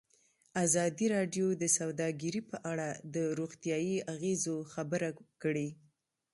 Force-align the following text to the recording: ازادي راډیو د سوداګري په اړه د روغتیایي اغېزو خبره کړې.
ازادي 0.65 1.05
راډیو 1.15 1.47
د 1.61 1.63
سوداګري 1.77 2.41
په 2.51 2.57
اړه 2.71 2.89
د 3.15 3.15
روغتیایي 3.39 3.97
اغېزو 4.13 4.55
خبره 4.73 5.09
کړې. 5.41 5.69